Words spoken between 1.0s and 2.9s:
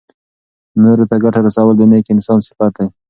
ته ګټه رسول د نېک انسان صفت دی.